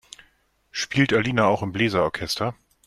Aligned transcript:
Spielt 0.71 1.13
Alina 1.13 1.45
auch 1.45 1.61
im 1.61 1.73
Bläser-Orchester? 1.73 2.55